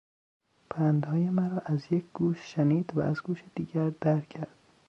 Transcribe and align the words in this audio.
پندهای 0.69 1.29
مرا 1.29 1.61
از 1.65 1.91
یک 1.91 2.05
گوش 2.13 2.37
شنید 2.53 2.91
و 2.97 2.99
از 3.01 3.21
گوش 3.23 3.43
دیگر 3.55 3.89
در 3.89 4.19
کرد. 4.21 4.55